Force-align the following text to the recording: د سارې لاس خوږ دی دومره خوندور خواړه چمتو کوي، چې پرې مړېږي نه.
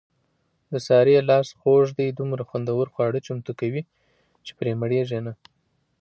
د 0.71 0.73
سارې 0.87 1.15
لاس 1.29 1.47
خوږ 1.59 1.85
دی 1.97 2.07
دومره 2.19 2.43
خوندور 2.49 2.85
خواړه 2.93 3.19
چمتو 3.27 3.51
کوي، 3.59 3.81
چې 4.45 4.51
پرې 4.59 4.71
مړېږي 4.81 5.19
نه. 5.25 5.33